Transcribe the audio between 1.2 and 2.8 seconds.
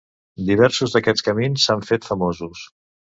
camins s'han fet famosos.